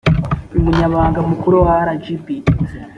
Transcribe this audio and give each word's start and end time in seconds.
umunyamabanga 0.57 1.19
mukuru 1.29 1.55
wa 1.65 1.75
rgb 1.89 2.27